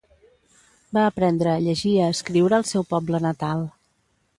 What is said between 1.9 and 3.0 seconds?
i a escriure al seu